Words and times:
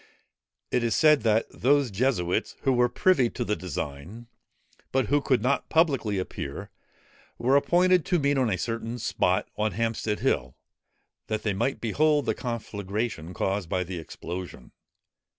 It 0.71 0.83
is 0.83 0.95
said 0.95 1.21
that 1.21 1.45
those 1.51 1.91
Jesuits 1.91 2.55
who 2.63 2.73
were 2.73 2.89
privy 2.89 3.29
to 3.29 3.45
the 3.45 3.55
design, 3.55 4.25
but 4.91 5.09
who 5.09 5.21
could 5.21 5.43
not 5.43 5.69
publicly 5.69 6.17
appear, 6.17 6.71
were 7.37 7.55
appointed 7.55 8.03
to 8.05 8.17
meet 8.17 8.35
on 8.35 8.49
a 8.49 8.57
certain 8.57 8.97
spot, 8.97 9.47
on 9.59 9.73
Hampstead 9.73 10.21
Hill, 10.21 10.55
that 11.27 11.43
they 11.43 11.53
might 11.53 11.79
behold 11.79 12.25
the 12.25 12.33
conflagration 12.33 13.31
caused 13.35 13.69
by 13.69 13.83
the 13.83 13.99
explosion. 13.99 14.71